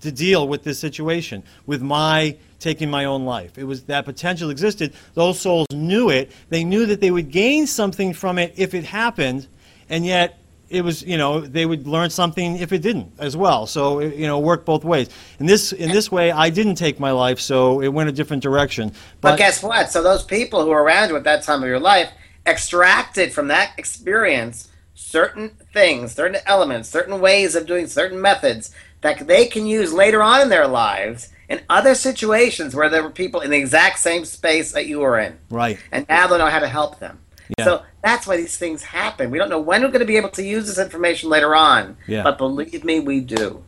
[0.00, 3.58] to deal with this situation, with my taking my own life.
[3.58, 4.94] It was that potential existed.
[5.14, 6.30] Those souls knew it.
[6.48, 9.46] They knew that they would gain something from it if it happened,
[9.90, 13.66] and yet it was you know they would learn something if it didn't as well.
[13.66, 15.08] So it, you know work both ways.
[15.38, 18.42] In this in this way i didn't take my life so it went a different
[18.42, 18.90] direction.
[19.20, 19.90] But, but guess what?
[19.90, 22.10] So those people who were around you at that time of your life
[22.46, 29.26] extracted from that experience certain things certain elements certain ways of doing certain methods that
[29.26, 33.40] they can use later on in their lives in other situations where there were people
[33.40, 35.38] in the exact same space that you were in.
[35.50, 35.78] Right.
[35.92, 37.20] And now they know how to help them
[37.58, 37.64] yeah.
[37.64, 39.30] So that's why these things happen.
[39.30, 41.96] We don't know when we're going to be able to use this information later on.
[42.06, 42.22] Yeah.
[42.22, 43.62] But believe me, we do.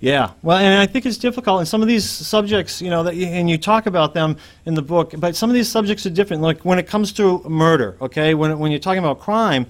[0.00, 1.60] Yeah, well, and I think it's difficult.
[1.60, 4.74] And some of these subjects, you know, that you, and you talk about them in
[4.74, 6.42] the book, but some of these subjects are different.
[6.42, 9.66] Like when it comes to murder, okay, when when you're talking about crime,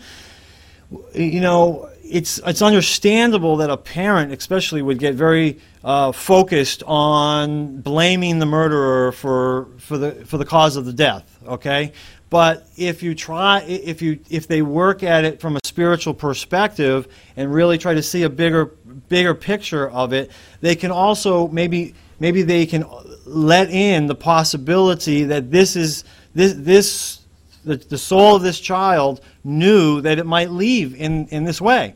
[1.15, 7.81] you know, it's it's understandable that a parent, especially, would get very uh, focused on
[7.81, 11.39] blaming the murderer for for the for the cause of the death.
[11.47, 11.93] Okay,
[12.31, 17.09] but if you try, if you if they work at it from a spiritual perspective
[17.37, 18.67] and really try to see a bigger
[19.09, 22.85] bigger picture of it, they can also maybe maybe they can
[23.25, 27.21] let in the possibility that this is this this
[27.65, 31.95] the, the soul of this child knew that it might leave in, in this way.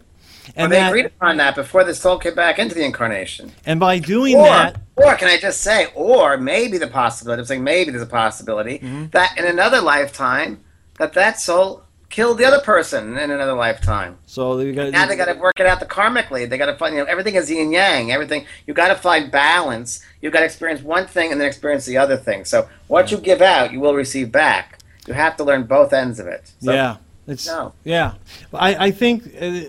[0.56, 3.52] And well, they that, agreed upon that before the soul came back into the incarnation.
[3.66, 7.46] And by doing or, that, or can I just say, or maybe the possibility, I'm
[7.46, 9.06] saying maybe there's a possibility mm-hmm.
[9.08, 10.64] that in another lifetime,
[10.98, 14.18] that that soul killed the other person in another lifetime.
[14.26, 16.48] So you got now they got to work it out the karmically.
[16.48, 18.10] They got to find you know everything is yin yang.
[18.12, 20.04] Everything you got to find balance.
[20.22, 22.44] You got to experience one thing and then experience the other thing.
[22.44, 24.77] So what you give out, you will receive back.
[25.08, 26.52] You have to learn both ends of it.
[26.60, 26.96] So, yeah.
[27.26, 27.74] It's, no.
[27.84, 28.14] Yeah,
[28.54, 29.62] I, I think uh,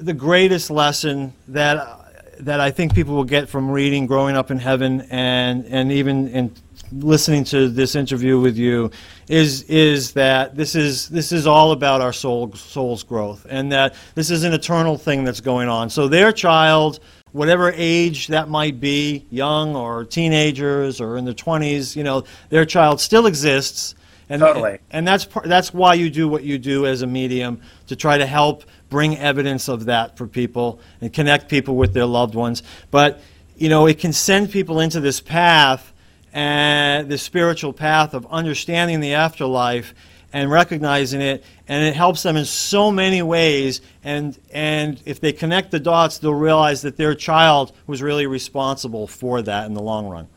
[0.00, 1.98] the greatest lesson that
[2.38, 6.28] that I think people will get from reading "Growing Up in Heaven" and and even
[6.28, 6.54] in
[6.92, 8.92] listening to this interview with you
[9.28, 13.94] is is that this is this is all about our soul soul's growth and that
[14.14, 15.90] this is an eternal thing that's going on.
[15.90, 17.00] So their child
[17.32, 22.64] whatever age that might be, young or teenagers or in their 20s, you know, their
[22.64, 23.94] child still exists
[24.30, 24.78] and, totally.
[24.92, 28.26] And that's that's why you do what you do as a medium to try to
[28.26, 32.62] help bring evidence of that for people and connect people with their loved ones.
[32.92, 33.20] But
[33.56, 35.92] you know, it can send people into this path
[36.32, 39.94] eh, and the spiritual path of understanding the afterlife
[40.32, 45.32] and recognizing it and it helps them in so many ways and and if they
[45.32, 49.82] connect the dots they'll realize that their child was really responsible for that in the
[49.82, 50.28] long run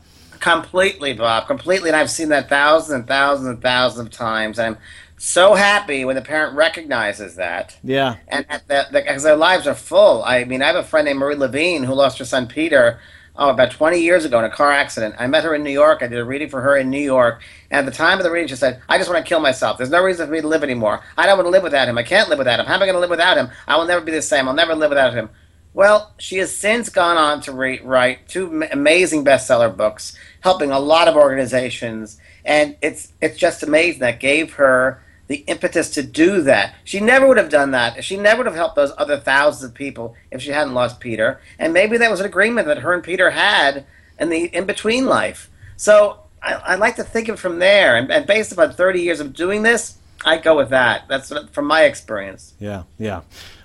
[0.44, 1.46] Completely, Bob.
[1.46, 1.88] Completely.
[1.88, 4.58] And I've seen that thousands and thousands and thousands of times.
[4.58, 4.82] And I'm
[5.16, 7.78] so happy when the parent recognizes that.
[7.82, 8.16] Yeah.
[8.28, 8.44] And
[8.92, 10.22] because their lives are full.
[10.22, 13.00] I mean, I have a friend named Marie Levine who lost her son Peter.
[13.36, 15.14] Oh, about 20 years ago in a car accident.
[15.18, 16.02] I met her in New York.
[16.02, 17.42] I did a reading for her in New York.
[17.70, 19.78] And at the time of the reading, she said, I just want to kill myself.
[19.78, 21.00] There's no reason for me to live anymore.
[21.16, 21.96] I don't want to live without him.
[21.96, 22.66] I can't live without him.
[22.66, 23.48] How am I going to live without him?
[23.66, 24.46] I will never be the same.
[24.46, 25.30] I'll never live without him.
[25.74, 30.78] Well, she has since gone on to re- write two amazing bestseller books, helping a
[30.78, 36.42] lot of organizations, and it's it's just amazing that gave her the impetus to do
[36.42, 36.74] that.
[36.84, 38.04] She never would have done that.
[38.04, 41.40] She never would have helped those other thousands of people if she hadn't lost Peter.
[41.58, 43.86] And maybe that was an agreement that her and Peter had
[44.20, 45.50] in the in between life.
[45.76, 49.00] So I, I like to think of it from there, and, and based upon 30
[49.00, 51.08] years of doing this, I go with that.
[51.08, 52.54] That's from my experience.
[52.60, 53.22] Yeah, yeah.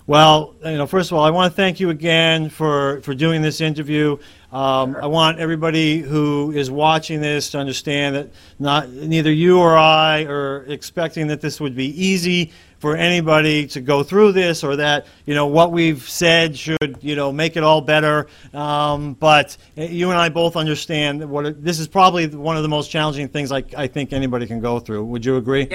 [0.10, 3.43] Well, you know, first of all, I want to thank you again for, for doing
[3.43, 4.17] this interview.
[4.52, 9.78] Um, I want everybody who is watching this to understand that not neither you or
[9.78, 14.78] I are expecting that this would be easy for anybody to go through this or
[14.78, 18.25] that you know what we've said should you know make it all better.
[18.52, 22.63] Um, but you and I both understand that what it, this is probably one of
[22.63, 25.06] the most challenging things I, I think anybody can go through.
[25.06, 25.69] Would you agree?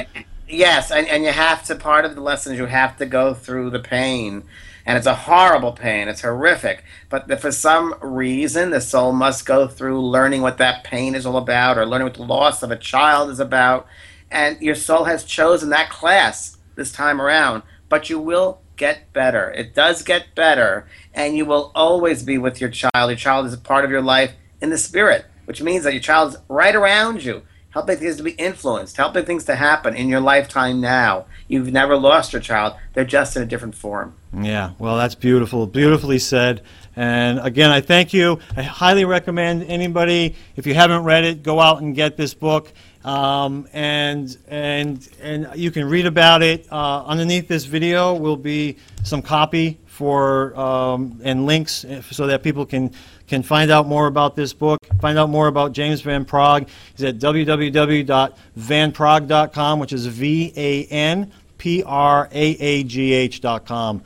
[0.48, 3.34] Yes, and, and you have to, part of the lesson is you have to go
[3.34, 4.44] through the pain.
[4.86, 6.84] And it's a horrible pain, it's horrific.
[7.08, 11.38] But for some reason, the soul must go through learning what that pain is all
[11.38, 13.86] about or learning what the loss of a child is about.
[14.30, 17.62] And your soul has chosen that class this time around.
[17.88, 19.50] But you will get better.
[19.52, 20.86] It does get better.
[21.14, 23.10] And you will always be with your child.
[23.10, 26.02] Your child is a part of your life in the spirit, which means that your
[26.02, 27.42] child is right around you
[27.74, 31.26] helping things to be influenced, helping things to happen in your lifetime now.
[31.48, 34.14] You've never lost your child, they're just in a different form.
[34.32, 35.66] Yeah, well, that's beautiful.
[35.66, 36.62] Beautifully said.
[36.94, 38.38] And again, I thank you.
[38.56, 42.72] I highly recommend anybody, if you haven't read it, go out and get this book.
[43.04, 46.66] Um, and and and you can read about it.
[46.72, 52.64] Uh, underneath this video will be some copy for um, and links so that people
[52.64, 52.92] can
[53.26, 56.68] can find out more about this book, find out more about James Van Praagh.
[56.96, 64.02] He's at www.vanpraagh.com, which is V A N P R A A G H.com.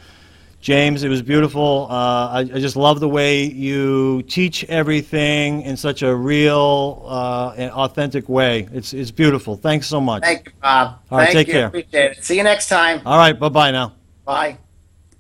[0.61, 1.87] James, it was beautiful.
[1.89, 7.55] Uh, I, I, just love the way you teach everything in such a real uh,
[7.57, 8.69] and authentic way.
[8.73, 9.57] It's, it's beautiful.
[9.57, 10.25] Thanks so much.
[10.25, 10.99] Thank you, Bob.
[11.11, 11.53] All right, Thank take you.
[11.53, 11.67] care.
[11.69, 12.25] Appreciate it.
[12.25, 13.01] See you next time.
[13.07, 13.95] All right, bye bye now.
[14.25, 14.59] Bye.